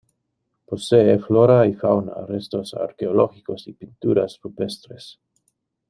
[0.65, 5.19] Posee flora y fauna, restos arqueológicos y pinturas rupestres.